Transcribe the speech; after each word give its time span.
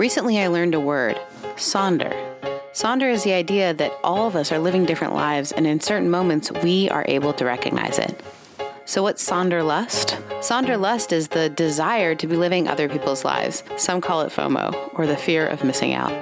Recently, 0.00 0.40
I 0.40 0.46
learned 0.46 0.74
a 0.74 0.80
word 0.80 1.20
sonder. 1.56 2.10
Sonder 2.72 3.12
is 3.12 3.22
the 3.22 3.34
idea 3.34 3.74
that 3.74 3.92
all 4.02 4.26
of 4.26 4.34
us 4.34 4.50
are 4.50 4.58
living 4.58 4.86
different 4.86 5.14
lives, 5.14 5.52
and 5.52 5.66
in 5.66 5.78
certain 5.78 6.08
moments, 6.08 6.50
we 6.50 6.88
are 6.88 7.04
able 7.06 7.34
to 7.34 7.44
recognize 7.44 7.98
it. 7.98 8.18
So, 8.86 9.02
what's 9.02 9.22
Sonderlust? 9.22 10.18
Sonderlust 10.40 11.12
is 11.12 11.28
the 11.28 11.50
desire 11.50 12.14
to 12.14 12.26
be 12.26 12.34
living 12.34 12.66
other 12.66 12.88
people's 12.88 13.26
lives. 13.26 13.62
Some 13.76 14.00
call 14.00 14.22
it 14.22 14.32
FOMO, 14.32 14.98
or 14.98 15.06
the 15.06 15.18
fear 15.18 15.46
of 15.46 15.64
missing 15.64 15.92
out. 15.92 16.14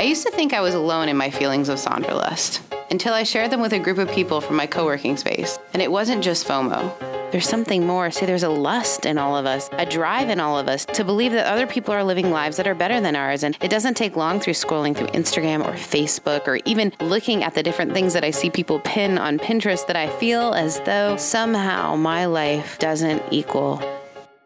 I 0.00 0.02
used 0.02 0.26
to 0.26 0.32
think 0.32 0.52
I 0.52 0.60
was 0.60 0.74
alone 0.74 1.08
in 1.08 1.16
my 1.16 1.30
feelings 1.30 1.68
of 1.68 1.78
Sonderlust 1.78 2.60
until 2.90 3.14
I 3.14 3.22
shared 3.22 3.52
them 3.52 3.60
with 3.60 3.72
a 3.72 3.78
group 3.78 3.98
of 3.98 4.10
people 4.10 4.40
from 4.40 4.56
my 4.56 4.66
co 4.66 4.84
working 4.84 5.16
space. 5.16 5.60
And 5.72 5.80
it 5.80 5.92
wasn't 5.92 6.24
just 6.24 6.48
FOMO. 6.48 7.21
There's 7.32 7.48
something 7.48 7.86
more. 7.86 8.10
See, 8.10 8.26
there's 8.26 8.42
a 8.42 8.50
lust 8.50 9.06
in 9.06 9.16
all 9.16 9.38
of 9.38 9.46
us, 9.46 9.70
a 9.72 9.86
drive 9.86 10.28
in 10.28 10.38
all 10.38 10.58
of 10.58 10.68
us 10.68 10.84
to 10.84 11.02
believe 11.02 11.32
that 11.32 11.46
other 11.46 11.66
people 11.66 11.94
are 11.94 12.04
living 12.04 12.30
lives 12.30 12.58
that 12.58 12.68
are 12.68 12.74
better 12.74 13.00
than 13.00 13.16
ours. 13.16 13.42
And 13.42 13.56
it 13.62 13.70
doesn't 13.70 13.94
take 13.94 14.16
long 14.16 14.38
through 14.38 14.52
scrolling 14.52 14.94
through 14.94 15.06
Instagram 15.08 15.66
or 15.66 15.72
Facebook 15.72 16.46
or 16.46 16.56
even 16.66 16.92
looking 17.00 17.42
at 17.42 17.54
the 17.54 17.62
different 17.62 17.94
things 17.94 18.12
that 18.12 18.22
I 18.22 18.32
see 18.32 18.50
people 18.50 18.80
pin 18.80 19.16
on 19.16 19.38
Pinterest 19.38 19.86
that 19.86 19.96
I 19.96 20.10
feel 20.18 20.52
as 20.52 20.78
though 20.80 21.16
somehow 21.16 21.96
my 21.96 22.26
life 22.26 22.78
doesn't 22.78 23.22
equal. 23.30 23.80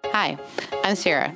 Hi, 0.05 0.39
I'm 0.85 0.95
Sarah. 0.95 1.35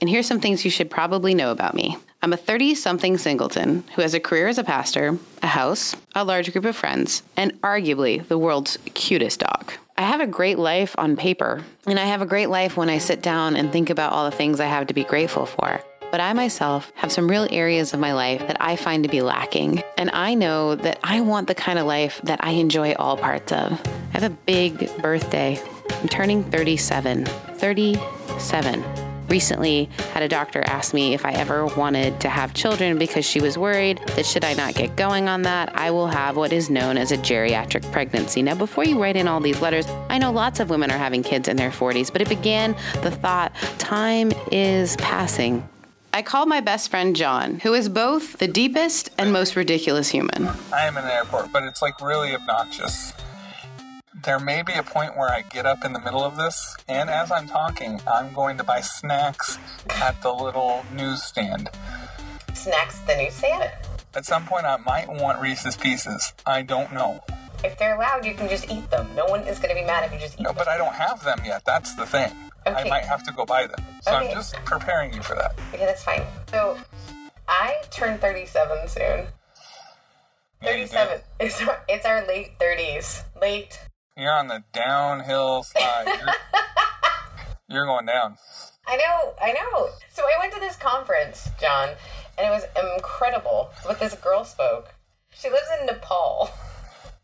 And 0.00 0.08
here's 0.08 0.28
some 0.28 0.38
things 0.38 0.64
you 0.64 0.70
should 0.70 0.90
probably 0.90 1.34
know 1.34 1.50
about 1.50 1.74
me. 1.74 1.96
I'm 2.22 2.32
a 2.32 2.36
30 2.36 2.76
something 2.76 3.18
singleton 3.18 3.82
who 3.96 4.02
has 4.02 4.14
a 4.14 4.20
career 4.20 4.46
as 4.46 4.58
a 4.58 4.64
pastor, 4.64 5.18
a 5.42 5.48
house, 5.48 5.96
a 6.14 6.24
large 6.24 6.52
group 6.52 6.66
of 6.66 6.76
friends, 6.76 7.24
and 7.36 7.60
arguably 7.62 8.24
the 8.28 8.38
world's 8.38 8.78
cutest 8.94 9.40
dog. 9.40 9.72
I 9.98 10.02
have 10.02 10.20
a 10.20 10.28
great 10.28 10.60
life 10.60 10.94
on 10.96 11.16
paper, 11.16 11.64
and 11.84 11.98
I 11.98 12.04
have 12.04 12.22
a 12.22 12.26
great 12.26 12.46
life 12.46 12.76
when 12.76 12.88
I 12.88 12.98
sit 12.98 13.20
down 13.20 13.56
and 13.56 13.72
think 13.72 13.90
about 13.90 14.12
all 14.12 14.30
the 14.30 14.36
things 14.36 14.60
I 14.60 14.66
have 14.66 14.86
to 14.86 14.94
be 14.94 15.02
grateful 15.02 15.44
for. 15.44 15.80
But 16.12 16.20
I 16.20 16.32
myself 16.34 16.92
have 16.94 17.10
some 17.10 17.28
real 17.28 17.48
areas 17.50 17.92
of 17.92 17.98
my 17.98 18.12
life 18.12 18.46
that 18.46 18.58
I 18.60 18.76
find 18.76 19.02
to 19.02 19.10
be 19.10 19.22
lacking. 19.22 19.82
And 19.96 20.10
I 20.12 20.34
know 20.34 20.76
that 20.76 21.00
I 21.02 21.20
want 21.22 21.48
the 21.48 21.54
kind 21.56 21.80
of 21.80 21.86
life 21.86 22.20
that 22.22 22.44
I 22.44 22.50
enjoy 22.50 22.92
all 22.92 23.16
parts 23.16 23.50
of. 23.50 23.72
I 23.72 24.20
have 24.20 24.22
a 24.22 24.30
big 24.30 24.88
birthday. 25.02 25.60
I'm 25.90 26.08
turning 26.08 26.44
37. 26.44 27.24
37 27.24 29.07
recently 29.28 29.84
had 30.12 30.22
a 30.22 30.28
doctor 30.28 30.62
ask 30.66 30.94
me 30.94 31.14
if 31.14 31.24
I 31.24 31.32
ever 31.32 31.66
wanted 31.66 32.20
to 32.20 32.28
have 32.28 32.54
children 32.54 32.98
because 32.98 33.24
she 33.24 33.40
was 33.40 33.58
worried 33.58 34.00
that 34.16 34.26
should 34.26 34.44
I 34.44 34.54
not 34.54 34.74
get 34.74 34.96
going 34.96 35.28
on 35.28 35.42
that, 35.42 35.74
I 35.76 35.90
will 35.90 36.06
have 36.06 36.36
what 36.36 36.52
is 36.52 36.70
known 36.70 36.96
as 36.96 37.12
a 37.12 37.18
geriatric 37.18 37.90
pregnancy. 37.92 38.42
Now, 38.42 38.54
before 38.54 38.84
you 38.84 39.00
write 39.00 39.16
in 39.16 39.28
all 39.28 39.40
these 39.40 39.60
letters, 39.60 39.86
I 40.08 40.18
know 40.18 40.32
lots 40.32 40.60
of 40.60 40.70
women 40.70 40.90
are 40.90 40.98
having 40.98 41.22
kids 41.22 41.48
in 41.48 41.56
their 41.56 41.70
40s, 41.70 42.12
but 42.12 42.22
it 42.22 42.28
began 42.28 42.74
the 43.02 43.10
thought 43.10 43.54
time 43.78 44.32
is 44.50 44.96
passing. 44.96 45.68
I 46.12 46.22
called 46.22 46.48
my 46.48 46.60
best 46.60 46.90
friend 46.90 47.14
John, 47.14 47.60
who 47.60 47.74
is 47.74 47.88
both 47.88 48.38
the 48.38 48.48
deepest 48.48 49.10
and 49.18 49.32
most 49.32 49.56
ridiculous 49.56 50.08
human. 50.08 50.48
I 50.72 50.86
am 50.86 50.96
in 50.96 51.04
an 51.04 51.10
airport, 51.10 51.52
but 51.52 51.64
it's 51.64 51.82
like 51.82 52.00
really 52.00 52.34
obnoxious 52.34 53.12
there 54.24 54.38
may 54.38 54.62
be 54.62 54.72
a 54.74 54.82
point 54.82 55.16
where 55.16 55.30
I 55.30 55.42
get 55.42 55.66
up 55.66 55.84
in 55.84 55.92
the 55.92 56.00
middle 56.00 56.24
of 56.24 56.36
this, 56.36 56.76
and 56.88 57.08
as 57.08 57.30
I'm 57.30 57.46
talking, 57.46 58.00
I'm 58.12 58.32
going 58.32 58.56
to 58.58 58.64
buy 58.64 58.80
snacks 58.80 59.58
at 59.90 60.20
the 60.22 60.32
little 60.32 60.84
newsstand. 60.94 61.68
Snacks 62.54 63.00
at 63.00 63.06
the 63.06 63.16
newsstand? 63.16 63.70
At 64.14 64.24
some 64.24 64.46
point, 64.46 64.66
I 64.66 64.76
might 64.78 65.08
want 65.08 65.40
Reese's 65.40 65.76
Pieces. 65.76 66.32
I 66.46 66.62
don't 66.62 66.92
know. 66.92 67.20
If 67.64 67.78
they're 67.78 67.96
allowed, 67.96 68.24
you 68.24 68.34
can 68.34 68.48
just 68.48 68.70
eat 68.70 68.90
them. 68.90 69.08
No 69.14 69.26
one 69.26 69.40
is 69.42 69.58
going 69.58 69.74
to 69.74 69.80
be 69.80 69.86
mad 69.86 70.04
if 70.04 70.12
you 70.12 70.18
just 70.18 70.38
eat 70.38 70.42
no, 70.42 70.50
them. 70.50 70.56
but 70.56 70.68
I 70.68 70.76
don't 70.76 70.94
have 70.94 71.22
them 71.24 71.40
yet. 71.44 71.64
That's 71.64 71.94
the 71.94 72.06
thing. 72.06 72.32
Okay. 72.66 72.76
I 72.76 72.88
might 72.88 73.04
have 73.04 73.22
to 73.24 73.32
go 73.32 73.44
buy 73.44 73.66
them. 73.66 73.84
So 74.02 74.16
okay. 74.16 74.28
I'm 74.28 74.34
just 74.34 74.54
preparing 74.64 75.12
you 75.12 75.22
for 75.22 75.34
that. 75.36 75.58
Okay, 75.74 75.84
that's 75.84 76.04
fine. 76.04 76.22
So 76.50 76.78
I 77.46 77.82
turn 77.90 78.18
37 78.18 78.88
soon. 78.88 79.26
37. 80.62 81.20
It's 81.40 81.62
our, 81.62 81.80
it's 81.88 82.04
our 82.04 82.26
late 82.26 82.58
30s. 82.58 83.22
Late 83.40 83.78
you're 84.18 84.32
on 84.32 84.48
the 84.48 84.64
downhill 84.72 85.62
slide. 85.62 86.06
You're, 86.06 86.34
you're 87.76 87.86
going 87.86 88.06
down. 88.06 88.36
I 88.86 88.96
know, 88.96 89.34
I 89.40 89.52
know. 89.52 89.90
So 90.10 90.22
I 90.24 90.38
went 90.40 90.52
to 90.54 90.60
this 90.60 90.76
conference, 90.76 91.48
John, 91.60 91.90
and 92.36 92.46
it 92.46 92.50
was 92.50 92.64
incredible. 92.96 93.70
What 93.84 94.00
this 94.00 94.14
girl 94.14 94.44
spoke. 94.44 94.94
She 95.30 95.48
lives 95.48 95.68
in 95.78 95.86
Nepal. 95.86 96.50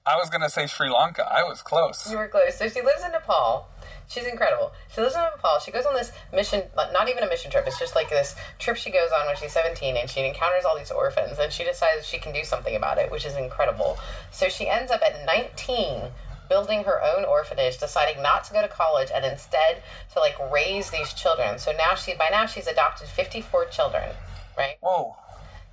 I 0.06 0.16
was 0.16 0.28
gonna 0.28 0.50
say 0.50 0.66
Sri 0.66 0.91
Lanka. 0.91 1.27
I 1.28 1.43
was 1.43 1.62
close. 1.62 2.09
You 2.10 2.19
were 2.19 2.28
close. 2.28 2.59
So 2.59 2.69
she 2.69 2.82
lives 2.82 3.03
in 3.05 3.11
Nepal. 3.11 3.66
She's 4.06 4.26
incredible. 4.26 4.72
She 4.94 5.00
lives 5.00 5.15
in 5.15 5.22
Nepal. 5.22 5.59
She 5.65 5.72
goes 5.72 5.87
on 5.87 5.94
this 5.94 6.12
mission, 6.32 6.62
not 6.76 7.09
even 7.09 7.25
a 7.25 7.26
mission 7.26 7.50
trip. 7.50 7.65
It's 7.66 7.78
just 7.78 7.94
like 7.94 8.11
this 8.11 8.37
trip 8.59 8.76
she 8.76 8.91
goes 8.91 9.09
on 9.19 9.26
when 9.26 9.37
she's 9.37 9.53
17 9.53 9.97
and 9.97 10.09
she 10.09 10.21
encounters 10.21 10.65
all 10.66 10.78
these 10.78 10.91
orphans 10.91 11.38
and 11.41 11.50
she 11.50 11.65
decides 11.65 12.06
she 12.06 12.19
can 12.19 12.34
do 12.34 12.44
something 12.44 12.76
about 12.76 12.99
it, 12.99 13.11
which 13.11 13.25
is 13.25 13.34
incredible. 13.34 13.97
So 14.31 14.50
she 14.50 14.69
ends 14.69 14.93
up 14.93 15.00
at 15.00 15.25
19 15.25 16.11
building 16.49 16.84
her 16.84 17.03
own 17.03 17.25
orphanage, 17.25 17.78
deciding 17.78 18.22
not 18.22 18.44
to 18.44 18.53
go 18.53 18.62
to 18.62 18.69
college 18.69 19.10
and 19.15 19.25
instead 19.25 19.82
to 20.12 20.19
like 20.19 20.37
raise 20.53 20.91
these 20.91 21.12
children. 21.12 21.59
So 21.59 21.72
now 21.72 21.94
she 21.94 22.15
by 22.15 22.28
now 22.31 22.47
she's 22.47 22.66
adopted 22.66 23.09
54 23.09 23.66
children, 23.66 24.10
right? 24.56 24.77
Whoa. 24.81 25.16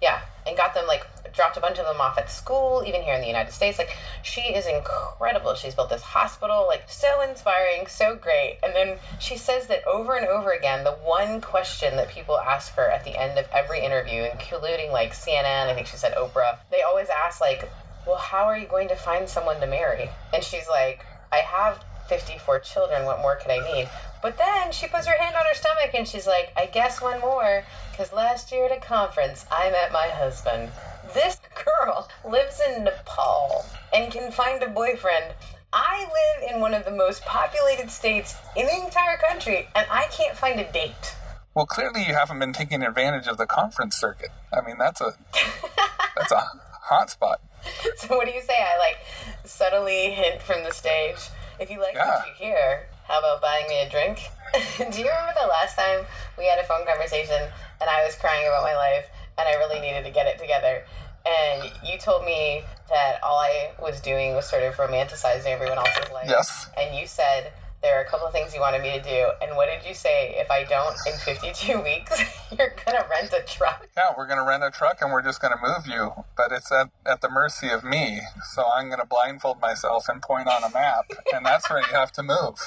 Yeah, 0.01 0.21
and 0.47 0.57
got 0.57 0.73
them 0.73 0.87
like 0.87 1.05
dropped 1.33 1.57
a 1.57 1.59
bunch 1.59 1.77
of 1.77 1.85
them 1.85 2.01
off 2.01 2.17
at 2.17 2.29
school, 2.29 2.83
even 2.85 3.01
here 3.01 3.13
in 3.13 3.21
the 3.21 3.27
United 3.27 3.51
States. 3.51 3.77
Like 3.77 3.95
she 4.23 4.41
is 4.41 4.65
incredible. 4.65 5.53
She's 5.55 5.75
built 5.75 5.89
this 5.89 6.01
hospital, 6.01 6.65
like 6.67 6.83
so 6.87 7.21
inspiring, 7.21 7.87
so 7.87 8.15
great. 8.15 8.57
And 8.63 8.73
then 8.75 8.97
she 9.19 9.37
says 9.37 9.67
that 9.67 9.85
over 9.85 10.15
and 10.15 10.25
over 10.25 10.51
again, 10.51 10.83
the 10.83 10.91
one 10.91 11.41
question 11.41 11.95
that 11.97 12.09
people 12.09 12.39
ask 12.39 12.73
her 12.75 12.89
at 12.89 13.03
the 13.03 13.19
end 13.19 13.37
of 13.37 13.45
every 13.53 13.83
interview, 13.83 14.23
including 14.31 14.91
like 14.91 15.13
CNN, 15.13 15.69
I 15.69 15.73
think 15.73 15.87
she 15.87 15.97
said 15.97 16.15
Oprah, 16.15 16.57
they 16.71 16.81
always 16.81 17.07
ask 17.09 17.39
like, 17.39 17.69
well, 18.05 18.17
how 18.17 18.45
are 18.45 18.57
you 18.57 18.67
going 18.67 18.87
to 18.89 18.95
find 18.95 19.27
someone 19.27 19.59
to 19.59 19.67
marry? 19.67 20.09
And 20.33 20.43
she's 20.43 20.67
like, 20.69 21.05
I 21.31 21.37
have 21.37 21.83
54 22.07 22.59
children. 22.59 23.05
What 23.05 23.19
more 23.19 23.37
could 23.37 23.51
I 23.51 23.59
need? 23.73 23.89
But 24.21 24.37
then 24.37 24.71
she 24.71 24.87
puts 24.87 25.07
her 25.07 25.17
hand 25.17 25.35
on 25.35 25.45
her 25.45 25.55
stomach 25.55 25.91
and 25.93 26.07
she's 26.07 26.27
like, 26.27 26.51
I 26.55 26.67
guess 26.67 27.01
one 27.01 27.19
more, 27.21 27.63
because 27.91 28.13
last 28.13 28.51
year 28.51 28.65
at 28.65 28.77
a 28.77 28.79
conference, 28.79 29.45
I 29.51 29.71
met 29.71 29.91
my 29.91 30.07
husband. 30.07 30.71
This 31.13 31.37
girl 31.65 32.07
lives 32.29 32.61
in 32.67 32.83
Nepal 32.83 33.65
and 33.93 34.11
can 34.11 34.31
find 34.31 34.61
a 34.61 34.69
boyfriend. 34.69 35.33
I 35.73 36.01
live 36.01 36.51
in 36.53 36.59
one 36.59 36.73
of 36.73 36.85
the 36.85 36.91
most 36.91 37.23
populated 37.23 37.89
states 37.89 38.35
in 38.57 38.65
the 38.65 38.83
entire 38.83 39.17
country, 39.17 39.69
and 39.73 39.87
I 39.89 40.07
can't 40.11 40.37
find 40.37 40.59
a 40.59 40.69
date. 40.71 41.15
Well, 41.53 41.65
clearly 41.65 42.05
you 42.05 42.13
haven't 42.13 42.39
been 42.39 42.53
taking 42.53 42.81
advantage 42.83 43.27
of 43.27 43.37
the 43.37 43.45
conference 43.45 43.95
circuit. 43.95 44.31
I 44.53 44.65
mean, 44.65 44.77
that's 44.77 45.01
a 45.01 45.13
that's 46.15 46.31
a 46.31 46.41
hot 46.81 47.09
spot. 47.09 47.41
so 47.97 48.15
what 48.15 48.27
do 48.27 48.33
you 48.33 48.41
say? 48.41 48.55
I 48.57 48.77
like 48.77 48.97
subtly 49.45 50.11
hint 50.11 50.41
from 50.41 50.63
the 50.63 50.71
stage. 50.71 51.17
If 51.59 51.69
you 51.69 51.79
like 51.79 51.93
yeah. 51.93 52.07
what 52.07 52.27
you 52.27 52.33
hear, 52.47 52.87
how 53.07 53.19
about 53.19 53.41
buying 53.41 53.67
me 53.67 53.81
a 53.81 53.89
drink? 53.89 54.19
do 54.77 54.99
you 54.99 55.07
remember 55.07 55.33
the 55.39 55.47
last 55.47 55.75
time 55.77 56.05
we 56.37 56.45
had 56.47 56.59
a 56.59 56.63
phone 56.63 56.85
conversation 56.85 57.41
and 57.79 57.89
I 57.89 58.03
was 58.05 58.15
crying 58.15 58.47
about 58.47 58.63
my 58.63 58.75
life 58.75 59.05
and 59.37 59.47
I 59.47 59.53
really 59.55 59.79
needed 59.79 60.03
to 60.03 60.11
get 60.11 60.27
it 60.27 60.39
together? 60.39 60.83
And 61.25 61.71
you 61.85 61.99
told 61.99 62.25
me 62.25 62.63
that 62.89 63.19
all 63.23 63.37
I 63.37 63.71
was 63.79 64.01
doing 64.01 64.33
was 64.33 64.49
sort 64.49 64.63
of 64.63 64.73
romanticizing 64.75 65.47
everyone 65.47 65.77
else's 65.77 66.11
life. 66.11 66.25
Yes. 66.27 66.67
And 66.77 66.97
you 66.97 67.05
said 67.05 67.53
there 67.81 67.97
are 67.97 68.03
a 68.03 68.07
couple 68.07 68.27
of 68.27 68.33
things 68.33 68.53
you 68.53 68.61
wanted 68.61 68.81
me 68.81 68.91
to 68.93 69.01
do. 69.01 69.31
And 69.41 69.55
what 69.55 69.69
did 69.69 69.87
you 69.87 69.93
say? 69.93 70.35
If 70.37 70.49
I 70.49 70.63
don't 70.63 70.95
in 71.05 71.13
52 71.19 71.81
weeks, 71.83 72.21
you're 72.59 72.69
to 72.69 73.05
rent 73.09 73.33
a 73.33 73.43
truck. 73.45 73.87
Yeah, 73.95 74.13
we're 74.17 74.27
to 74.39 74.45
rent 74.45 74.63
a 74.63 74.71
truck 74.71 75.01
and 75.01 75.11
we're 75.11 75.21
just 75.21 75.41
to 75.55 75.61
move 75.61 75.87
you. 75.87 76.25
But 76.35 76.51
it's 76.51 76.71
at, 76.71 76.89
at 77.05 77.21
the 77.21 77.29
mercy 77.29 77.69
of 77.69 77.83
me. 77.83 78.21
So 78.53 78.65
I'm 78.73 78.89
to 78.99 79.05
blindfold 79.05 79.61
myself 79.61 80.09
and 80.09 80.21
point 80.21 80.47
on 80.47 80.63
a 80.63 80.69
map. 80.69 81.11
and 81.33 81.45
that's 81.45 81.69
where 81.69 81.79
you 81.79 81.93
have 81.93 82.11
to 82.13 82.23
move. 82.23 82.59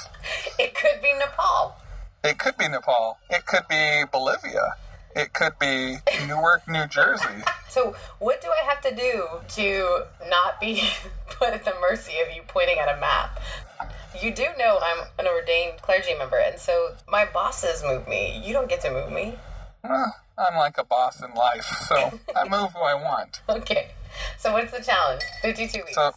It 0.59 0.75
could 0.75 1.03
be 1.03 1.13
Nepal. 1.19 1.77
It 2.23 2.39
could 2.39 2.57
be 2.57 2.69
Nepal. 2.69 3.19
It 3.29 3.45
could 3.47 3.69
be 3.69 4.05
Bolivia. 4.11 4.77
It 5.15 5.33
could 5.33 5.59
be 5.61 5.99
Newark, 6.27 6.67
New 6.67 6.87
Jersey. 6.87 7.45
so, 7.69 7.95
what 8.19 8.41
do 8.41 8.49
I 8.49 8.65
have 8.69 8.81
to 8.81 8.95
do 8.95 9.27
to 9.55 10.07
not 10.29 10.61
be 10.61 10.83
put 11.31 11.51
at 11.51 11.65
the 11.65 11.75
mercy 11.81 12.15
of 12.27 12.35
you 12.35 12.43
pointing 12.49 12.79
at 12.79 12.89
a 12.89 13.01
map? 13.01 13.41
You 14.21 14.33
do 14.33 14.47
know 14.59 14.81
I'm 14.83 15.07
an 15.19 15.29
ordained 15.29 15.83
clergy 15.83 16.15
member, 16.19 16.39
and 16.39 16.59
so 16.59 16.95
my 17.09 17.27
bosses 17.27 17.83
move 17.85 18.09
me. 18.09 18.43
You 18.45 18.53
don't 18.53 18.69
get 18.69 18.81
to 18.81 18.91
move 18.91 19.13
me. 19.13 19.35
Well, 19.85 20.17
I'm 20.39 20.57
like 20.57 20.79
a 20.79 20.85
boss 20.85 21.23
in 21.23 21.35
life, 21.35 21.65
so 21.89 22.19
I 22.35 22.49
move 22.49 22.73
who 22.73 22.81
I 22.81 22.95
want. 22.95 23.43
Okay. 23.49 23.91
So 24.39 24.53
what's 24.53 24.71
the 24.71 24.83
challenge? 24.83 25.23
52 25.43 25.79
weeks. 25.79 25.95
So 25.95 26.13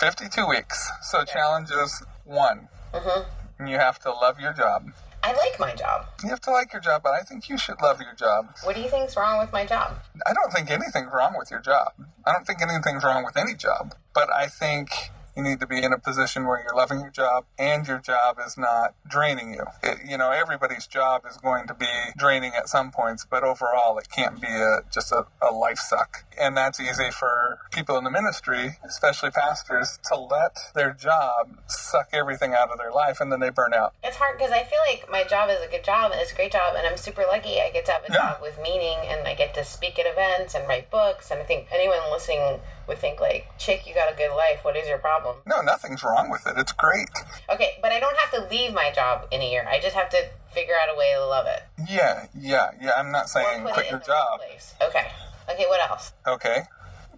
52 0.00 0.46
weeks. 0.46 0.90
So 1.02 1.20
okay. 1.20 1.32
challenge 1.32 1.70
is 1.70 2.02
one. 2.24 2.68
Mm-hmm. 2.92 3.66
You 3.66 3.76
have 3.78 3.98
to 4.00 4.10
love 4.10 4.38
your 4.38 4.52
job. 4.52 4.92
I 5.22 5.32
like 5.32 5.58
my 5.58 5.74
job. 5.74 6.06
You 6.22 6.28
have 6.28 6.40
to 6.42 6.50
like 6.50 6.72
your 6.72 6.80
job, 6.80 7.02
but 7.02 7.12
I 7.12 7.20
think 7.20 7.48
you 7.48 7.58
should 7.58 7.80
love 7.82 8.00
your 8.00 8.14
job. 8.14 8.54
What 8.64 8.76
do 8.76 8.82
you 8.82 8.88
think's 8.88 9.16
wrong 9.16 9.38
with 9.38 9.52
my 9.52 9.64
job? 9.66 9.98
I 10.26 10.32
don't 10.32 10.52
think 10.52 10.70
anything's 10.70 11.10
wrong 11.12 11.34
with 11.36 11.50
your 11.50 11.60
job. 11.60 11.92
I 12.26 12.32
don't 12.32 12.46
think 12.46 12.62
anything's 12.62 13.02
wrong 13.02 13.24
with 13.24 13.36
any 13.36 13.54
job. 13.54 13.94
But 14.14 14.32
I 14.32 14.46
think 14.46 14.90
You 15.38 15.44
need 15.44 15.60
to 15.60 15.68
be 15.68 15.84
in 15.84 15.92
a 15.92 15.98
position 16.00 16.48
where 16.48 16.60
you're 16.60 16.74
loving 16.74 16.98
your 16.98 17.12
job 17.12 17.44
and 17.56 17.86
your 17.86 18.00
job 18.00 18.38
is 18.44 18.58
not 18.58 18.94
draining 19.08 19.54
you. 19.54 19.64
It, 19.84 19.98
you 20.04 20.18
know, 20.18 20.32
everybody's 20.32 20.88
job 20.88 21.22
is 21.30 21.36
going 21.36 21.68
to 21.68 21.74
be 21.74 21.86
draining 22.16 22.54
at 22.56 22.68
some 22.68 22.90
points, 22.90 23.24
but 23.24 23.44
overall, 23.44 23.98
it 23.98 24.08
can't 24.10 24.40
be 24.40 24.48
a, 24.48 24.80
just 24.92 25.12
a, 25.12 25.26
a 25.40 25.52
life 25.52 25.78
suck. 25.78 26.24
And 26.40 26.56
that's 26.56 26.80
easy 26.80 27.12
for 27.12 27.60
people 27.70 27.96
in 27.98 28.02
the 28.02 28.10
ministry, 28.10 28.78
especially 28.84 29.30
pastors, 29.30 30.00
to 30.10 30.16
let 30.18 30.56
their 30.74 30.92
job 30.92 31.60
suck 31.68 32.08
everything 32.12 32.52
out 32.52 32.70
of 32.72 32.78
their 32.78 32.90
life 32.90 33.20
and 33.20 33.30
then 33.30 33.38
they 33.38 33.50
burn 33.50 33.72
out. 33.72 33.94
It's 34.02 34.16
hard 34.16 34.38
because 34.38 34.50
I 34.50 34.64
feel 34.64 34.80
like 34.88 35.08
my 35.08 35.22
job 35.22 35.50
is 35.50 35.60
a 35.64 35.70
good 35.70 35.84
job 35.84 36.10
and 36.10 36.20
it's 36.20 36.32
a 36.32 36.34
great 36.34 36.50
job, 36.50 36.74
and 36.76 36.84
I'm 36.84 36.96
super 36.96 37.22
lucky. 37.30 37.60
I 37.60 37.70
get 37.70 37.86
to 37.86 37.92
have 37.92 38.02
a 38.02 38.12
Yeah. 38.12 38.32
job 38.32 38.42
with 38.42 38.58
meaning, 38.60 38.98
and 39.06 39.26
I 39.28 39.34
get 39.34 39.54
to 39.54 39.62
speak 39.62 40.00
at 40.00 40.06
events 40.06 40.56
and 40.56 40.66
write 40.66 40.90
books. 40.90 41.30
And 41.30 41.40
I 41.40 41.44
think 41.44 41.68
anyone 41.70 42.10
listening 42.10 42.60
would 42.88 42.98
think 42.98 43.20
like, 43.20 43.56
"Chick, 43.58 43.86
you 43.86 43.94
got 43.94 44.10
a 44.12 44.16
good 44.16 44.34
life. 44.34 44.64
What 44.64 44.76
is 44.76 44.88
your 44.88 44.98
problem?" 44.98 45.27
No, 45.46 45.60
nothing's 45.60 46.02
wrong 46.02 46.30
with 46.30 46.46
it. 46.46 46.54
It's 46.56 46.72
great. 46.72 47.08
Okay, 47.50 47.78
but 47.82 47.92
I 47.92 48.00
don't 48.00 48.16
have 48.18 48.30
to 48.32 48.48
leave 48.54 48.72
my 48.72 48.90
job 48.94 49.26
in 49.30 49.40
a 49.40 49.50
year. 49.50 49.66
I 49.68 49.80
just 49.80 49.94
have 49.96 50.08
to 50.10 50.28
figure 50.52 50.74
out 50.82 50.94
a 50.94 50.98
way 50.98 51.12
to 51.14 51.24
love 51.26 51.46
it. 51.46 51.62
Yeah, 51.88 52.26
yeah, 52.38 52.70
yeah. 52.80 52.92
I'm 52.96 53.10
not 53.12 53.28
saying 53.28 53.62
quit 53.62 53.76
your 53.76 53.84
in 53.84 53.90
the 53.92 53.96
right 53.98 54.06
job. 54.06 54.40
place. 54.40 54.74
Okay. 54.82 55.06
Okay, 55.50 55.64
what 55.66 55.90
else? 55.90 56.12
Okay. 56.26 56.62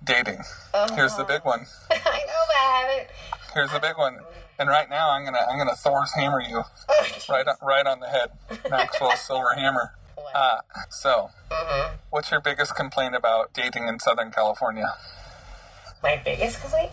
Dating. 0.04 0.40
Uh-huh. 0.72 0.94
Here's 0.94 1.16
the 1.16 1.24
big 1.24 1.44
one. 1.44 1.66
I 1.90 1.94
know, 1.96 2.00
but 2.46 2.56
I 2.56 2.80
haven't. 2.88 3.08
Here's 3.54 3.70
the 3.72 3.80
big 3.80 3.96
one. 3.98 4.18
And 4.58 4.68
right 4.68 4.88
now, 4.90 5.10
I'm 5.10 5.24
gonna 5.24 5.44
I'm 5.50 5.58
gonna 5.58 5.74
Thor's 5.74 6.12
hammer 6.12 6.40
you 6.40 6.62
Oh, 6.88 7.06
right 7.30 7.46
on, 7.48 7.56
right 7.62 7.86
on 7.86 8.00
the 8.00 8.08
head. 8.08 8.30
Maxwell's 8.70 9.20
silver 9.26 9.54
hammer. 9.56 9.94
Uh, 10.34 10.58
so, 10.90 11.30
Mm-hmm. 11.50 11.96
what's 12.10 12.30
your 12.30 12.40
biggest 12.40 12.76
complaint 12.76 13.14
about 13.16 13.52
dating 13.52 13.88
in 13.88 13.98
Southern 13.98 14.30
California? 14.30 14.94
My 16.02 16.20
biggest 16.24 16.60
complaint? 16.60 16.92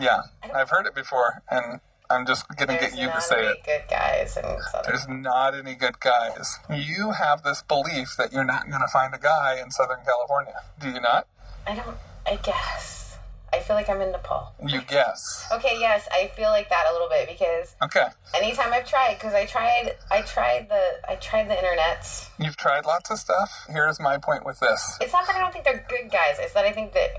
Yeah, 0.00 0.20
I've 0.54 0.70
heard 0.70 0.86
it 0.86 0.94
before, 0.94 1.42
and 1.50 1.80
I'm 2.08 2.24
just 2.26 2.46
gonna 2.56 2.78
get 2.78 2.96
you 2.96 3.08
to 3.10 3.20
say 3.20 3.38
any 3.38 3.46
it. 3.48 3.64
good 3.64 3.82
guys 3.90 4.36
in 4.36 4.44
Southern. 4.70 4.82
There's 4.86 5.08
not 5.08 5.54
any 5.54 5.74
good 5.74 6.00
guys. 6.00 6.58
You 6.70 7.10
have 7.12 7.42
this 7.42 7.62
belief 7.62 8.14
that 8.16 8.32
you're 8.32 8.44
not 8.44 8.70
gonna 8.70 8.88
find 8.88 9.14
a 9.14 9.18
guy 9.18 9.58
in 9.62 9.70
Southern 9.70 10.00
California. 10.04 10.54
Do 10.80 10.88
you 10.90 11.00
not? 11.00 11.26
I 11.66 11.74
don't. 11.74 11.96
I 12.26 12.36
guess. 12.36 13.16
I 13.52 13.60
feel 13.60 13.76
like 13.76 13.88
I'm 13.88 14.00
in 14.00 14.12
Nepal. 14.12 14.52
You 14.66 14.80
guess. 14.82 15.46
Okay, 15.52 15.76
yes, 15.78 16.06
I 16.12 16.28
feel 16.36 16.50
like 16.50 16.68
that 16.68 16.84
a 16.90 16.92
little 16.92 17.08
bit 17.08 17.28
because 17.28 17.74
Okay. 17.82 18.06
anytime 18.34 18.72
I've 18.72 18.86
tried, 18.86 19.14
because 19.14 19.34
I 19.34 19.46
tried, 19.46 19.94
I 20.10 20.22
tried 20.22 20.68
the, 20.68 20.82
I 21.08 21.14
tried 21.16 21.48
the 21.48 21.54
internets. 21.54 22.28
You've 22.38 22.56
tried 22.56 22.84
lots 22.84 23.10
of 23.10 23.18
stuff. 23.18 23.66
Here's 23.68 23.98
my 24.00 24.18
point 24.18 24.44
with 24.44 24.58
this. 24.60 24.98
It's 25.00 25.12
not 25.12 25.26
that 25.26 25.36
I 25.36 25.38
don't 25.38 25.52
think 25.52 25.64
they're 25.64 25.86
good 25.88 26.10
guys. 26.10 26.36
It's 26.38 26.52
that 26.54 26.64
I 26.64 26.72
think 26.72 26.92
that 26.94 27.10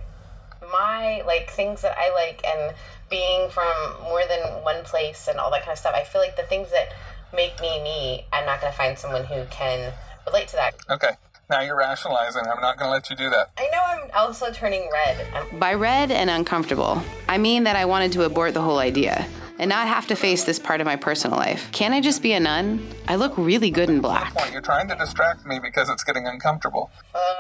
my 0.71 1.21
like 1.25 1.49
things 1.51 1.81
that 1.81 1.97
I 1.97 2.13
like 2.13 2.43
and 2.45 2.75
being 3.09 3.49
from 3.49 3.73
more 4.03 4.21
than 4.27 4.63
one 4.63 4.83
place 4.83 5.27
and 5.27 5.39
all 5.39 5.51
that 5.51 5.61
kind 5.61 5.73
of 5.73 5.79
stuff. 5.79 5.93
I 5.95 6.03
feel 6.03 6.21
like 6.21 6.35
the 6.35 6.43
things 6.43 6.69
that 6.71 6.93
make 7.33 7.59
me 7.61 7.81
me, 7.83 8.25
I'm 8.33 8.45
not 8.45 8.61
going 8.61 8.71
to 8.71 8.77
find 8.77 8.97
someone 8.97 9.25
who 9.25 9.45
can 9.49 9.93
relate 10.25 10.47
to 10.49 10.55
that. 10.55 10.75
Okay. 10.89 11.11
Now 11.49 11.61
you're 11.61 11.77
rationalizing. 11.77 12.43
I'm 12.43 12.59
not 12.59 12.77
going 12.77 12.89
to 12.89 12.93
let 12.93 13.09
you 13.09 13.15
do 13.15 13.29
that. 13.29 13.51
I 13.57 13.69
know 13.71 13.81
I'm 13.81 14.11
also 14.13 14.51
turning 14.51 14.89
red. 14.91 15.25
I'm, 15.33 15.59
By 15.59 15.73
red 15.73 16.11
and 16.11 16.29
uncomfortable, 16.29 17.01
I 17.29 17.37
mean 17.37 17.63
that 17.63 17.77
I 17.77 17.85
wanted 17.85 18.11
to 18.13 18.23
abort 18.23 18.53
the 18.53 18.61
whole 18.61 18.79
idea 18.79 19.25
and 19.59 19.69
not 19.69 19.87
have 19.87 20.07
to 20.07 20.15
face 20.15 20.43
this 20.43 20.59
part 20.59 20.81
of 20.81 20.85
my 20.85 20.95
personal 20.95 21.37
life. 21.37 21.69
Can 21.71 21.93
I 21.93 22.01
just 22.01 22.21
be 22.21 22.33
a 22.33 22.39
nun? 22.39 22.85
I 23.07 23.15
look 23.15 23.37
really 23.37 23.71
good 23.71 23.89
in 23.89 24.01
black. 24.01 24.33
Point. 24.33 24.51
You're 24.51 24.61
trying 24.61 24.87
to 24.89 24.95
distract 24.95 25.45
me 25.45 25.59
because 25.59 25.89
it's 25.89 26.03
getting 26.03 26.27
uncomfortable. 26.27 26.91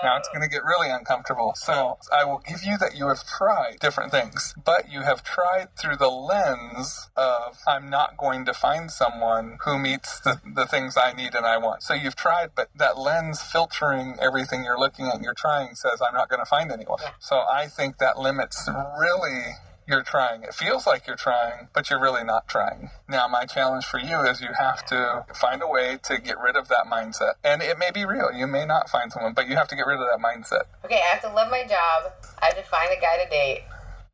Now 0.03 0.17
it's 0.17 0.29
going 0.29 0.41
to 0.41 0.47
get 0.47 0.63
really 0.63 0.89
uncomfortable. 0.89 1.53
So 1.55 1.97
I 2.13 2.23
will 2.23 2.41
give 2.47 2.63
you 2.63 2.77
that 2.77 2.95
you 2.95 3.07
have 3.07 3.23
tried 3.25 3.79
different 3.79 4.11
things, 4.11 4.53
but 4.63 4.91
you 4.91 5.01
have 5.01 5.23
tried 5.23 5.75
through 5.75 5.97
the 5.97 6.09
lens 6.09 7.09
of 7.15 7.59
I'm 7.67 7.89
not 7.89 8.17
going 8.17 8.45
to 8.45 8.53
find 8.53 8.91
someone 8.91 9.57
who 9.65 9.77
meets 9.77 10.19
the, 10.19 10.39
the 10.45 10.65
things 10.65 10.97
I 10.97 11.13
need 11.13 11.35
and 11.35 11.45
I 11.45 11.57
want. 11.57 11.83
So 11.83 11.93
you've 11.93 12.15
tried, 12.15 12.51
but 12.55 12.69
that 12.75 12.97
lens 12.97 13.41
filtering 13.41 14.17
everything 14.21 14.63
you're 14.63 14.79
looking 14.79 15.07
at 15.07 15.15
and 15.15 15.23
you're 15.23 15.33
trying 15.33 15.75
says 15.75 16.01
I'm 16.01 16.13
not 16.13 16.29
going 16.29 16.41
to 16.41 16.45
find 16.45 16.71
anyone. 16.71 16.99
So 17.19 17.43
I 17.51 17.67
think 17.67 17.97
that 17.97 18.17
limits 18.17 18.69
really 18.99 19.55
you're 19.87 20.03
trying. 20.03 20.43
It 20.43 20.53
feels 20.53 20.85
like 20.85 21.07
you're 21.07 21.15
trying, 21.15 21.69
but 21.73 21.89
you're 21.89 21.99
really 21.99 22.23
not 22.23 22.47
trying. 22.47 22.91
Now, 23.07 23.27
my 23.27 23.45
challenge 23.45 23.85
for 23.85 23.99
you 23.99 24.21
is 24.21 24.41
you 24.41 24.49
have 24.59 24.85
to 24.87 25.25
find 25.33 25.61
a 25.61 25.67
way 25.67 25.97
to 26.03 26.19
get 26.19 26.37
rid 26.39 26.55
of 26.55 26.67
that 26.67 26.85
mindset. 26.91 27.33
And 27.43 27.61
it 27.61 27.79
may 27.79 27.91
be 27.91 28.05
real. 28.05 28.31
You 28.33 28.47
may 28.47 28.65
not 28.65 28.89
find 28.89 29.11
someone, 29.11 29.33
but 29.33 29.47
you 29.47 29.55
have 29.55 29.67
to 29.69 29.75
get 29.75 29.87
rid 29.87 29.99
of 29.99 30.07
that 30.11 30.19
mindset. 30.19 30.63
okay, 30.83 31.01
I 31.03 31.15
have 31.15 31.21
to 31.21 31.33
love 31.33 31.49
my 31.49 31.63
job. 31.63 32.11
I 32.41 32.47
have 32.47 32.57
to 32.57 32.63
find 32.63 32.89
a 32.91 32.99
guy 32.99 33.23
to 33.23 33.29
date. 33.29 33.63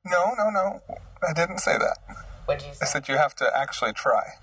No, 0.06 0.34
no, 0.38 0.50
no. 0.50 0.82
I 1.28 1.34
didn't 1.34 1.60
say 1.60 1.78
that. 1.78 1.98
What'd 2.46 2.66
you 2.68 2.74
say? 2.74 2.80
I 2.82 2.86
said 2.86 3.08
you 3.08 3.18
have 3.18 3.36
to 3.38 3.50
actually 3.58 3.94
try. 3.94 4.34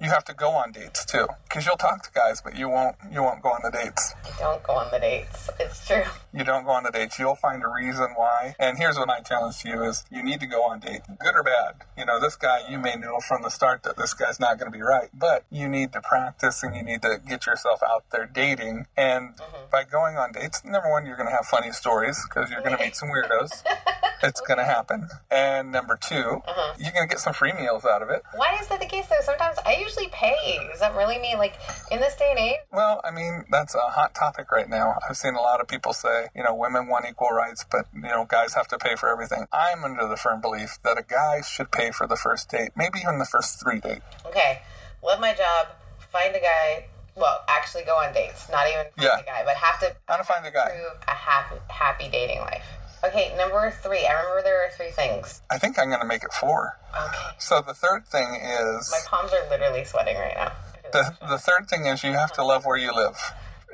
You 0.00 0.10
have 0.10 0.24
to 0.24 0.34
go 0.34 0.50
on 0.50 0.72
dates 0.72 1.04
too, 1.04 1.26
because 1.44 1.66
you'll 1.66 1.76
talk 1.76 2.02
to 2.04 2.10
guys, 2.12 2.40
but 2.42 2.56
you 2.56 2.68
won't. 2.68 2.96
You 3.12 3.22
won't 3.22 3.42
go 3.42 3.50
on 3.50 3.60
the 3.62 3.70
dates. 3.70 4.14
I 4.24 4.40
don't 4.40 4.62
go 4.62 4.74
on 4.74 4.90
the 4.90 4.98
dates. 4.98 5.50
It's 5.58 5.86
true. 5.86 6.04
You 6.32 6.44
don't 6.44 6.64
go 6.64 6.70
on 6.70 6.84
the 6.84 6.90
dates. 6.90 7.18
You'll 7.18 7.36
find 7.36 7.62
a 7.62 7.68
reason 7.68 8.08
why. 8.16 8.54
And 8.58 8.78
here's 8.78 8.96
what 8.96 9.08
my 9.08 9.20
challenge 9.20 9.58
to 9.62 9.68
you 9.68 9.82
is: 9.82 10.04
you 10.10 10.22
need 10.22 10.40
to 10.40 10.46
go 10.46 10.62
on 10.62 10.80
dates, 10.80 11.06
good 11.18 11.34
or 11.34 11.42
bad. 11.42 11.74
You 11.96 12.06
know, 12.06 12.20
this 12.20 12.36
guy, 12.36 12.60
you 12.68 12.78
may 12.78 12.96
know 12.96 13.20
from 13.20 13.42
the 13.42 13.50
start 13.50 13.82
that 13.82 13.96
this 13.96 14.14
guy's 14.14 14.38
not 14.38 14.58
going 14.58 14.70
to 14.70 14.76
be 14.76 14.82
right, 14.82 15.08
but 15.12 15.44
you 15.50 15.68
need 15.68 15.92
to 15.92 16.00
practice 16.00 16.62
and 16.62 16.74
you 16.74 16.82
need 16.82 17.02
to 17.02 17.20
get 17.26 17.46
yourself 17.46 17.82
out 17.82 18.04
there 18.10 18.26
dating. 18.26 18.86
And 18.96 19.36
mm-hmm. 19.36 19.70
by 19.70 19.84
going 19.84 20.16
on 20.16 20.32
dates, 20.32 20.64
number 20.64 20.90
one, 20.90 21.06
you're 21.06 21.16
going 21.16 21.28
to 21.28 21.34
have 21.34 21.46
funny 21.46 21.72
stories 21.72 22.24
because 22.28 22.50
you're 22.50 22.62
going 22.62 22.76
to 22.76 22.82
meet 22.82 22.96
some 22.96 23.08
weirdos. 23.08 23.64
it's 24.22 24.40
going 24.40 24.58
to 24.58 24.64
happen. 24.64 25.08
And 25.30 25.72
number 25.72 25.98
2 26.00 26.14
uh-huh. 26.14 26.74
you're 26.78 26.92
going 26.92 27.08
to 27.08 27.12
get 27.12 27.20
some 27.20 27.32
free 27.32 27.52
meals 27.52 27.84
out 27.84 28.02
of 28.02 28.10
it. 28.10 28.22
Why 28.34 28.56
is 28.60 28.68
that 28.68 28.80
the 28.80 28.86
case 28.86 29.06
though? 29.06 29.16
Sometimes 29.22 29.57
I 29.66 29.76
usually 29.80 30.08
pay. 30.08 30.58
Does 30.70 30.80
that 30.80 30.94
really 30.96 31.18
mean 31.18 31.38
like 31.38 31.54
in 31.90 32.00
this 32.00 32.14
day 32.16 32.28
and 32.30 32.38
age? 32.38 32.56
Well, 32.72 33.00
I 33.04 33.10
mean, 33.10 33.44
that's 33.50 33.74
a 33.74 33.80
hot 33.80 34.14
topic 34.14 34.50
right 34.52 34.68
now. 34.68 34.94
I've 35.08 35.16
seen 35.16 35.34
a 35.34 35.40
lot 35.40 35.60
of 35.60 35.68
people 35.68 35.92
say, 35.92 36.28
you 36.34 36.42
know, 36.42 36.54
women 36.54 36.86
want 36.88 37.06
equal 37.08 37.30
rights, 37.30 37.64
but, 37.70 37.86
you 37.94 38.02
know, 38.02 38.24
guys 38.28 38.54
have 38.54 38.68
to 38.68 38.78
pay 38.78 38.94
for 38.96 39.08
everything. 39.10 39.46
I'm 39.52 39.84
under 39.84 40.06
the 40.06 40.16
firm 40.16 40.40
belief 40.40 40.78
that 40.84 40.98
a 40.98 41.02
guy 41.02 41.40
should 41.42 41.70
pay 41.70 41.90
for 41.90 42.06
the 42.06 42.16
first 42.16 42.50
date, 42.50 42.70
maybe 42.76 42.98
even 43.00 43.18
the 43.18 43.24
first 43.26 43.60
three 43.62 43.80
dates. 43.80 44.02
Okay, 44.26 44.62
love 45.02 45.20
my 45.20 45.34
job. 45.34 45.68
Find 46.12 46.34
a 46.34 46.40
guy. 46.40 46.86
Well, 47.16 47.42
actually 47.48 47.84
go 47.84 47.92
on 47.96 48.14
dates. 48.14 48.48
Not 48.50 48.66
even 48.68 48.86
find 48.96 49.08
Yeah. 49.08 49.18
a 49.20 49.24
guy, 49.24 49.42
but 49.44 49.56
have 49.56 49.80
to 49.80 49.96
How 50.06 50.16
to 50.16 50.24
find 50.24 50.46
a 50.46 50.50
guy. 50.50 50.70
prove 50.70 51.02
a 51.06 51.10
happy, 51.10 51.56
happy 51.68 52.08
dating 52.08 52.40
life. 52.40 52.64
Okay, 53.04 53.34
number 53.36 53.70
three. 53.82 54.06
I 54.06 54.12
remember 54.20 54.42
there 54.42 54.54
were 54.64 54.70
three 54.76 54.90
things. 54.90 55.42
I 55.50 55.58
think 55.58 55.78
I'm 55.78 55.88
going 55.88 56.00
to 56.00 56.06
make 56.06 56.24
it 56.24 56.32
four. 56.32 56.78
Okay, 56.94 57.36
So 57.38 57.62
the 57.66 57.74
third 57.74 58.06
thing 58.06 58.34
is, 58.42 58.90
my 58.90 58.98
palms 59.06 59.32
are 59.32 59.48
literally 59.50 59.84
sweating 59.84 60.16
right 60.16 60.34
now. 60.36 60.52
the, 60.92 61.16
the 61.28 61.38
third 61.38 61.68
thing 61.68 61.86
is 61.86 62.02
you 62.02 62.12
have 62.12 62.32
to 62.32 62.44
love 62.44 62.64
where 62.66 62.76
you 62.76 62.92
live 62.94 63.16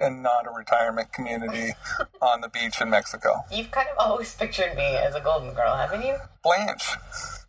and 0.00 0.23
not 0.23 0.47
a 0.47 0.50
retirement 0.50 1.12
community 1.12 1.73
on 2.21 2.40
the 2.43 2.49
beach 2.49 2.81
in 2.81 2.90
Mexico. 2.90 3.45
You've 3.52 3.71
kind 3.71 3.88
of 3.88 3.97
always 3.99 4.35
pictured 4.35 4.76
me 4.76 4.97
as 4.97 5.14
a 5.14 5.21
golden 5.21 5.54
girl, 5.54 5.75
haven't 5.76 6.02
you? 6.04 6.16
Blanche, 6.43 6.90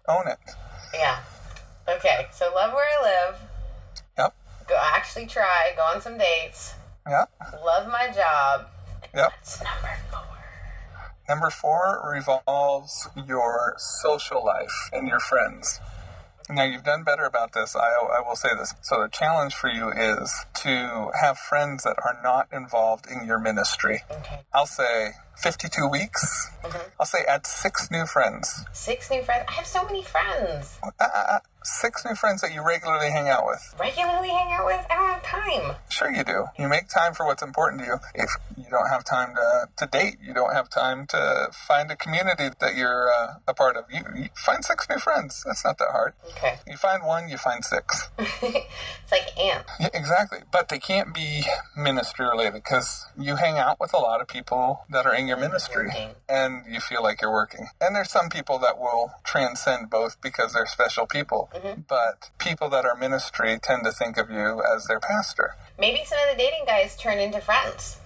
own 0.07 0.27
it. 0.27 0.37
Yeah. 0.93 1.19
Okay, 1.89 2.27
so 2.31 2.51
love 2.55 2.73
where 2.73 2.85
I 3.01 3.03
live. 3.03 3.39
Yep, 4.17 4.35
Go 4.67 4.79
actually 4.93 5.25
try. 5.27 5.73
Go 5.75 5.81
on 5.83 6.01
some 6.01 6.17
dates. 6.17 6.73
yep, 7.09 7.29
Love 7.65 7.87
my 7.87 8.07
job. 8.15 8.67
yep. 9.13 9.31
That's 9.33 9.61
number 9.63 9.89
four. 10.11 10.21
Number 11.27 11.49
four 11.49 12.07
revolves 12.07 13.07
your 13.15 13.75
social 13.77 14.45
life 14.45 14.89
and 14.93 15.07
your 15.07 15.19
friends. 15.19 15.79
Now, 16.47 16.63
you've 16.63 16.83
done 16.83 17.03
better 17.03 17.23
about 17.23 17.53
this. 17.53 17.75
I, 17.75 17.79
I 17.79 18.21
will 18.25 18.35
say 18.35 18.49
this. 18.55 18.75
So, 18.81 19.01
the 19.01 19.09
challenge 19.09 19.55
for 19.55 19.67
you 19.67 19.89
is 19.89 20.45
to 20.61 21.11
have 21.19 21.39
friends 21.39 21.83
that 21.83 21.97
are 22.05 22.19
not 22.23 22.47
involved 22.53 23.07
in 23.09 23.25
your 23.25 23.39
ministry. 23.39 24.03
Okay. 24.11 24.41
I'll 24.53 24.67
say 24.67 25.13
52 25.37 25.87
weeks. 25.87 26.51
I'll 26.99 27.05
say 27.05 27.19
add 27.27 27.45
six 27.45 27.91
new 27.91 28.05
friends. 28.05 28.65
Six 28.73 29.09
new 29.11 29.21
friends. 29.23 29.45
I 29.47 29.51
have 29.53 29.65
so 29.65 29.83
many 29.85 30.01
friends. 30.01 30.79
Uh, 30.83 30.89
uh, 30.99 31.23
uh, 31.29 31.39
six 31.63 32.05
new 32.05 32.15
friends 32.15 32.41
that 32.41 32.53
you 32.53 32.65
regularly 32.65 33.11
hang 33.11 33.27
out 33.27 33.45
with. 33.45 33.75
Regularly 33.79 34.29
hang 34.29 34.51
out 34.51 34.65
with. 34.65 34.85
I 34.89 34.95
don't 34.95 35.07
have 35.07 35.23
time. 35.23 35.75
Sure, 35.89 36.11
you 36.11 36.23
do. 36.23 36.45
You 36.57 36.67
make 36.67 36.87
time 36.89 37.13
for 37.13 37.25
what's 37.25 37.41
important 37.41 37.81
to 37.81 37.87
you. 37.87 37.97
If 38.13 38.29
you 38.57 38.65
don't 38.69 38.87
have 38.87 39.03
time 39.03 39.35
to, 39.35 39.67
to 39.77 39.85
date, 39.87 40.17
you 40.23 40.33
don't 40.33 40.53
have 40.53 40.69
time 40.69 41.05
to 41.07 41.49
find 41.51 41.91
a 41.91 41.95
community 41.95 42.49
that 42.59 42.75
you're 42.75 43.11
uh, 43.11 43.35
a 43.47 43.53
part 43.53 43.75
of. 43.75 43.85
You, 43.91 44.01
you 44.15 44.29
find 44.35 44.63
six 44.63 44.87
new 44.89 44.97
friends. 44.97 45.43
That's 45.45 45.65
not 45.65 45.77
that 45.79 45.89
hard. 45.91 46.13
Okay. 46.31 46.57
You 46.67 46.77
find 46.77 47.03
one, 47.05 47.29
you 47.29 47.37
find 47.37 47.63
six. 47.63 48.09
it's 48.19 49.11
like 49.11 49.37
ants. 49.37 49.71
Yeah, 49.79 49.89
exactly. 49.93 50.39
But 50.51 50.69
they 50.69 50.79
can't 50.79 51.13
be 51.13 51.43
ministry 51.75 52.25
related 52.25 52.53
because 52.53 53.05
you 53.19 53.35
hang 53.35 53.57
out 53.57 53.79
with 53.79 53.93
a 53.93 53.99
lot 53.99 54.21
of 54.21 54.27
people 54.27 54.85
that 54.89 55.05
are 55.05 55.13
in 55.13 55.24
your 55.27 55.37
ministry 55.37 55.87
Working. 55.87 56.09
and 56.29 56.63
you 56.69 56.79
feel 56.79 57.03
like 57.03 57.21
you're 57.21 57.31
working. 57.31 57.67
And 57.79 57.95
there's 57.95 58.11
some 58.11 58.29
people 58.29 58.59
that 58.59 58.77
will 58.77 59.11
transcend 59.23 59.89
both 59.89 60.19
because 60.21 60.53
they're 60.53 60.65
special 60.65 61.05
people. 61.05 61.49
Mm-hmm. 61.53 61.81
But 61.87 62.31
people 62.37 62.69
that 62.69 62.85
are 62.85 62.95
ministry 62.95 63.57
tend 63.61 63.83
to 63.85 63.91
think 63.91 64.17
of 64.17 64.29
you 64.29 64.61
as 64.75 64.85
their 64.85 64.99
pastor. 64.99 65.55
Maybe 65.79 66.03
some 66.05 66.17
of 66.19 66.35
the 66.35 66.41
dating 66.41 66.65
guys 66.65 66.95
turn 66.95 67.19
into 67.19 67.41
friends. 67.41 67.97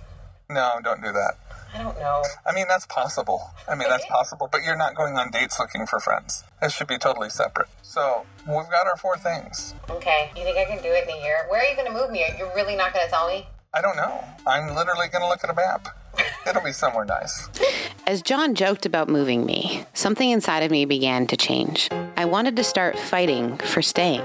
No, 0.49 0.79
don't 0.83 1.01
do 1.01 1.11
that. 1.11 1.35
I 1.73 1.83
don't 1.83 1.99
know. 1.99 2.23
I 2.47 2.53
mean, 2.53 2.65
that's 2.67 2.87
possible. 2.87 3.51
I 3.67 3.75
mean, 3.75 3.87
that's 3.89 4.05
possible, 4.07 4.49
but 4.51 4.61
you're 4.63 4.75
not 4.77 4.95
going 4.95 5.15
on 5.17 5.29
dates 5.29 5.59
looking 5.59 5.85
for 5.85 5.99
friends. 5.99 6.43
It 6.61 6.71
should 6.71 6.87
be 6.87 6.97
totally 6.97 7.29
separate. 7.29 7.67
So, 7.83 8.25
we've 8.47 8.69
got 8.71 8.87
our 8.87 8.97
four 8.97 9.17
things. 9.17 9.75
Okay. 9.87 10.31
You 10.35 10.43
think 10.43 10.57
I 10.57 10.65
can 10.65 10.81
do 10.81 10.89
it 10.89 11.03
in 11.03 11.15
a 11.15 11.21
year? 11.21 11.45
Where 11.49 11.61
are 11.61 11.65
you 11.65 11.75
going 11.75 11.87
to 11.87 11.93
move 11.93 12.09
me? 12.09 12.25
You're 12.39 12.53
really 12.55 12.75
not 12.75 12.93
going 12.93 13.05
to 13.05 13.11
tell 13.11 13.27
me? 13.27 13.45
I 13.73 13.81
don't 13.81 13.95
know. 13.95 14.23
I'm 14.47 14.73
literally 14.73 15.09
going 15.09 15.21
to 15.21 15.27
look 15.27 15.43
at 15.43 15.49
a 15.51 15.53
map. 15.53 15.89
It'll 16.47 16.63
be 16.63 16.71
somewhere 16.71 17.05
nice. 17.05 17.49
As 18.07 18.21
John 18.21 18.55
joked 18.55 18.85
about 18.85 19.07
moving 19.07 19.45
me, 19.45 19.85
something 19.93 20.29
inside 20.29 20.63
of 20.63 20.71
me 20.71 20.85
began 20.85 21.27
to 21.27 21.37
change. 21.37 21.89
I 22.17 22.25
wanted 22.25 22.55
to 22.55 22.63
start 22.63 22.97
fighting 22.97 23.57
for 23.57 23.81
staying. 23.81 24.21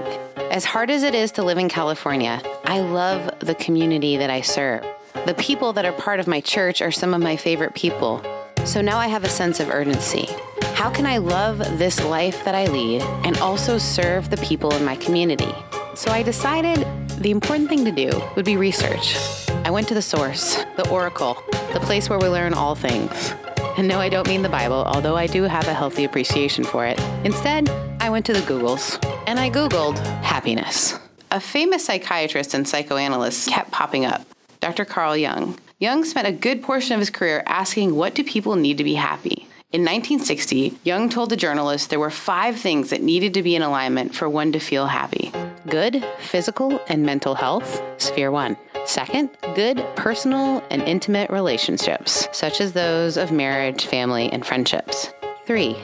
As 0.51 0.65
hard 0.65 0.89
as 0.89 1.03
it 1.03 1.13
is 1.13 1.31
to 1.33 1.43
live 1.43 1.57
in 1.57 1.69
California, 1.69 2.41
I 2.63 2.79
love 2.79 3.39
the 3.39 3.55
community 3.55 4.17
that 4.17 4.29
I 4.29 4.41
serve. 4.41 4.83
The 5.25 5.35
people 5.35 5.73
that 5.73 5.85
are 5.85 5.91
part 5.93 6.19
of 6.19 6.27
my 6.27 6.41
church 6.41 6.81
are 6.81 6.91
some 6.91 7.13
of 7.13 7.21
my 7.21 7.35
favorite 7.35 7.75
people. 7.75 8.23
So 8.63 8.81
now 8.81 8.97
I 8.97 9.07
have 9.07 9.23
a 9.23 9.29
sense 9.29 9.59
of 9.59 9.69
urgency. 9.69 10.27
How 10.73 10.89
can 10.89 11.05
I 11.05 11.17
love 11.17 11.59
this 11.77 12.03
life 12.03 12.43
that 12.43 12.55
I 12.55 12.65
lead 12.65 13.01
and 13.23 13.37
also 13.37 13.77
serve 13.77 14.29
the 14.29 14.37
people 14.37 14.73
in 14.73 14.83
my 14.83 14.95
community? 14.95 15.53
So 15.93 16.11
I 16.11 16.23
decided 16.23 16.85
the 17.19 17.31
important 17.31 17.69
thing 17.69 17.85
to 17.85 17.91
do 17.91 18.21
would 18.35 18.45
be 18.45 18.57
research. 18.57 19.44
I 19.65 19.71
went 19.71 19.87
to 19.87 19.95
the 19.95 20.01
source, 20.03 20.63
the 20.75 20.87
oracle, 20.89 21.41
the 21.73 21.79
place 21.81 22.07
where 22.07 22.19
we 22.19 22.27
learn 22.27 22.53
all 22.53 22.75
things. 22.75 23.33
And 23.79 23.87
no, 23.87 23.99
I 23.99 24.09
don't 24.09 24.27
mean 24.27 24.43
the 24.43 24.47
Bible, 24.47 24.83
although 24.85 25.15
I 25.15 25.25
do 25.25 25.41
have 25.41 25.67
a 25.67 25.73
healthy 25.73 26.03
appreciation 26.03 26.63
for 26.63 26.85
it. 26.85 26.99
Instead, 27.23 27.67
I 27.99 28.11
went 28.11 28.27
to 28.27 28.33
the 28.33 28.41
Googles 28.41 29.03
and 29.25 29.39
I 29.39 29.49
Googled 29.49 29.97
happiness. 30.21 30.99
A 31.31 31.39
famous 31.39 31.83
psychiatrist 31.83 32.53
and 32.53 32.67
psychoanalyst 32.67 33.49
kept 33.49 33.71
popping 33.71 34.05
up 34.05 34.27
Dr. 34.59 34.85
Carl 34.85 35.17
Jung. 35.17 35.57
Jung 35.79 36.05
spent 36.05 36.27
a 36.27 36.31
good 36.31 36.61
portion 36.61 36.93
of 36.93 36.99
his 36.99 37.09
career 37.09 37.41
asking 37.47 37.95
what 37.95 38.13
do 38.13 38.23
people 38.23 38.55
need 38.55 38.77
to 38.77 38.83
be 38.83 38.93
happy? 38.93 39.47
In 39.71 39.81
1960, 39.81 40.77
Jung 40.83 41.09
told 41.09 41.33
a 41.33 41.35
journalist 41.35 41.89
there 41.89 41.99
were 41.99 42.11
five 42.11 42.59
things 42.59 42.91
that 42.91 43.01
needed 43.01 43.33
to 43.33 43.41
be 43.41 43.55
in 43.55 43.63
alignment 43.63 44.13
for 44.13 44.29
one 44.29 44.51
to 44.51 44.59
feel 44.59 44.85
happy 44.85 45.31
good 45.67 46.05
physical 46.19 46.79
and 46.87 47.03
mental 47.03 47.33
health, 47.33 47.81
sphere 47.97 48.29
one. 48.29 48.55
Second, 48.85 49.31
good 49.55 49.83
personal 49.95 50.63
and 50.69 50.81
intimate 50.83 51.31
relationships, 51.31 52.27
such 52.31 52.61
as 52.61 52.73
those 52.73 53.17
of 53.17 53.31
marriage, 53.31 53.87
family, 53.87 54.31
and 54.31 54.45
friendships. 54.45 55.11
Three, 55.45 55.75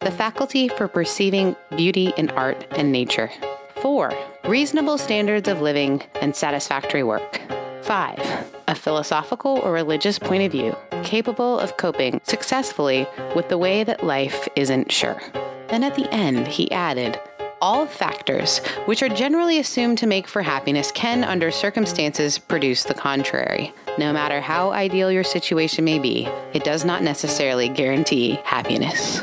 the 0.00 0.10
faculty 0.10 0.68
for 0.68 0.86
perceiving 0.86 1.56
beauty 1.76 2.12
in 2.16 2.30
art 2.30 2.66
and 2.72 2.92
nature. 2.92 3.30
Four, 3.76 4.12
reasonable 4.46 4.98
standards 4.98 5.48
of 5.48 5.62
living 5.62 6.02
and 6.20 6.36
satisfactory 6.36 7.02
work. 7.02 7.40
Five, 7.82 8.20
a 8.68 8.74
philosophical 8.74 9.58
or 9.60 9.72
religious 9.72 10.18
point 10.18 10.42
of 10.42 10.52
view 10.52 10.76
capable 11.02 11.58
of 11.58 11.78
coping 11.78 12.20
successfully 12.24 13.06
with 13.34 13.48
the 13.48 13.58
way 13.58 13.84
that 13.84 14.04
life 14.04 14.46
isn't 14.54 14.92
sure. 14.92 15.20
Then 15.68 15.82
at 15.82 15.94
the 15.94 16.12
end, 16.12 16.46
he 16.46 16.70
added, 16.70 17.18
all 17.60 17.86
factors, 17.86 18.58
which 18.86 19.02
are 19.02 19.08
generally 19.08 19.58
assumed 19.58 19.98
to 19.98 20.06
make 20.06 20.26
for 20.26 20.42
happiness, 20.42 20.90
can, 20.92 21.24
under 21.24 21.50
circumstances, 21.50 22.38
produce 22.38 22.84
the 22.84 22.94
contrary. 22.94 23.72
No 23.98 24.12
matter 24.12 24.40
how 24.40 24.70
ideal 24.70 25.10
your 25.10 25.24
situation 25.24 25.84
may 25.84 25.98
be, 25.98 26.26
it 26.52 26.64
does 26.64 26.84
not 26.84 27.02
necessarily 27.02 27.68
guarantee 27.68 28.38
happiness. 28.44 29.22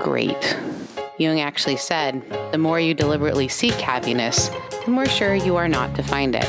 Great. 0.00 0.56
Jung 1.18 1.40
actually 1.40 1.76
said, 1.76 2.22
the 2.52 2.58
more 2.58 2.78
you 2.78 2.94
deliberately 2.94 3.48
seek 3.48 3.74
happiness, 3.74 4.50
the 4.84 4.90
more 4.90 5.06
sure 5.06 5.34
you 5.34 5.56
are 5.56 5.68
not 5.68 5.94
to 5.96 6.02
find 6.02 6.34
it. 6.34 6.46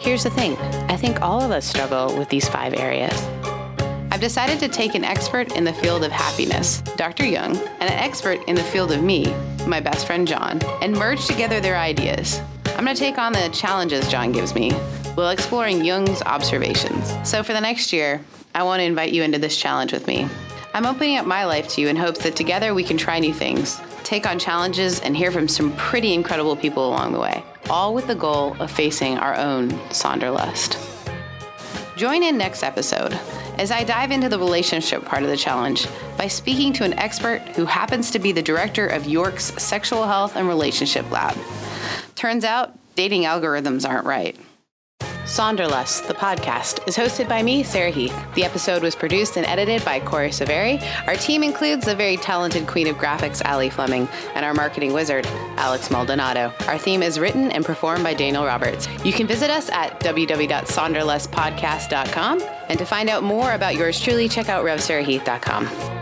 Here's 0.00 0.24
the 0.24 0.30
thing 0.30 0.56
I 0.88 0.96
think 0.96 1.20
all 1.22 1.40
of 1.40 1.50
us 1.50 1.66
struggle 1.66 2.16
with 2.18 2.28
these 2.28 2.48
five 2.48 2.74
areas. 2.74 3.12
I've 4.18 4.22
decided 4.22 4.58
to 4.58 4.68
take 4.68 4.96
an 4.96 5.04
expert 5.04 5.54
in 5.54 5.62
the 5.62 5.72
field 5.72 6.02
of 6.02 6.10
happiness, 6.10 6.80
Dr. 6.96 7.24
Jung, 7.24 7.56
and 7.56 7.82
an 7.82 7.98
expert 8.00 8.40
in 8.48 8.56
the 8.56 8.64
field 8.64 8.90
of 8.90 9.00
me, 9.00 9.32
my 9.64 9.78
best 9.78 10.08
friend 10.08 10.26
John, 10.26 10.60
and 10.82 10.92
merge 10.92 11.24
together 11.28 11.60
their 11.60 11.76
ideas. 11.76 12.42
I'm 12.74 12.84
going 12.84 12.96
to 12.96 13.00
take 13.00 13.16
on 13.16 13.32
the 13.32 13.48
challenges 13.52 14.08
John 14.08 14.32
gives 14.32 14.56
me 14.56 14.72
while 15.14 15.30
exploring 15.30 15.84
Jung's 15.84 16.20
observations. 16.22 17.14
So 17.22 17.44
for 17.44 17.52
the 17.52 17.60
next 17.60 17.92
year, 17.92 18.20
I 18.56 18.64
want 18.64 18.80
to 18.80 18.84
invite 18.84 19.12
you 19.12 19.22
into 19.22 19.38
this 19.38 19.56
challenge 19.56 19.92
with 19.92 20.08
me. 20.08 20.26
I'm 20.74 20.84
opening 20.84 21.16
up 21.16 21.24
my 21.24 21.44
life 21.44 21.68
to 21.68 21.80
you 21.80 21.86
in 21.86 21.94
hopes 21.94 22.24
that 22.24 22.34
together 22.34 22.74
we 22.74 22.82
can 22.82 22.96
try 22.96 23.20
new 23.20 23.32
things, 23.32 23.80
take 24.02 24.26
on 24.26 24.40
challenges, 24.40 24.98
and 24.98 25.16
hear 25.16 25.30
from 25.30 25.46
some 25.46 25.72
pretty 25.76 26.12
incredible 26.12 26.56
people 26.56 26.88
along 26.88 27.12
the 27.12 27.20
way, 27.20 27.44
all 27.70 27.94
with 27.94 28.08
the 28.08 28.16
goal 28.16 28.56
of 28.58 28.68
facing 28.68 29.16
our 29.16 29.36
own 29.36 29.70
Sonderlust. 29.90 30.97
Join 31.98 32.22
in 32.22 32.38
next 32.38 32.62
episode 32.62 33.12
as 33.58 33.72
I 33.72 33.82
dive 33.82 34.12
into 34.12 34.28
the 34.28 34.38
relationship 34.38 35.04
part 35.04 35.24
of 35.24 35.30
the 35.30 35.36
challenge 35.36 35.88
by 36.16 36.28
speaking 36.28 36.72
to 36.74 36.84
an 36.84 36.92
expert 36.92 37.40
who 37.56 37.64
happens 37.64 38.12
to 38.12 38.20
be 38.20 38.30
the 38.30 38.40
director 38.40 38.86
of 38.86 39.08
York's 39.08 39.46
Sexual 39.60 40.06
Health 40.06 40.36
and 40.36 40.46
Relationship 40.46 41.10
Lab. 41.10 41.36
Turns 42.14 42.44
out, 42.44 42.78
dating 42.94 43.24
algorithms 43.24 43.86
aren't 43.86 44.06
right. 44.06 44.36
Sonderlust, 45.28 46.08
the 46.08 46.14
podcast, 46.14 46.88
is 46.88 46.96
hosted 46.96 47.28
by 47.28 47.42
me, 47.42 47.62
Sarah 47.62 47.90
Heath. 47.90 48.18
The 48.34 48.44
episode 48.44 48.82
was 48.82 48.94
produced 48.94 49.36
and 49.36 49.44
edited 49.44 49.84
by 49.84 50.00
Corey 50.00 50.32
Severi. 50.32 50.80
Our 51.06 51.16
team 51.16 51.42
includes 51.42 51.84
the 51.84 51.94
very 51.94 52.16
talented 52.16 52.66
queen 52.66 52.86
of 52.86 52.96
graphics, 52.96 53.44
Ali 53.44 53.68
Fleming, 53.68 54.08
and 54.34 54.42
our 54.42 54.54
marketing 54.54 54.94
wizard, 54.94 55.26
Alex 55.58 55.90
Maldonado. 55.90 56.50
Our 56.66 56.78
theme 56.78 57.02
is 57.02 57.20
written 57.20 57.52
and 57.52 57.62
performed 57.62 58.04
by 58.04 58.14
Daniel 58.14 58.46
Roberts. 58.46 58.88
You 59.04 59.12
can 59.12 59.26
visit 59.26 59.50
us 59.50 59.68
at 59.68 60.00
www.sonderlustpodcast.com, 60.00 62.42
and 62.70 62.78
to 62.78 62.86
find 62.86 63.10
out 63.10 63.22
more 63.22 63.52
about 63.52 63.76
yours 63.76 64.00
truly, 64.00 64.30
check 64.30 64.48
out 64.48 64.64
revsarahheath.com. 64.64 65.97